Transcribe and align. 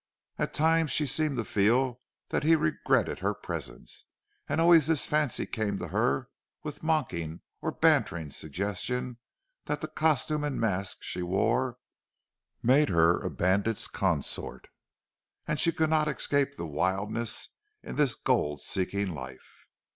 At 0.39 0.51
times 0.55 0.89
she 0.89 1.05
seemed 1.05 1.37
to 1.37 1.45
feel 1.45 2.01
that 2.29 2.41
he 2.43 2.55
regretted 2.55 3.19
her 3.19 3.35
presence, 3.35 4.07
and 4.49 4.59
always 4.59 4.87
this 4.87 5.05
fancy 5.05 5.45
came 5.45 5.77
to 5.77 5.89
her 5.89 6.29
with 6.63 6.81
mocking 6.81 7.41
or 7.61 7.71
bantering 7.71 8.31
suggestion 8.31 9.19
that 9.65 9.79
the 9.81 9.87
costume 9.87 10.43
and 10.43 10.59
mask 10.59 11.03
she 11.03 11.21
wore 11.21 11.77
made 12.63 12.89
her 12.89 13.21
a 13.21 13.29
bandit's 13.29 13.87
consort, 13.87 14.69
and 15.47 15.59
she 15.59 15.71
could 15.71 15.91
not 15.91 16.07
escape 16.07 16.55
the 16.55 16.65
wildness 16.65 17.49
of 17.83 17.97
this 17.97 18.15
gold 18.15 18.59
seeking 18.59 19.13
life. 19.13 19.67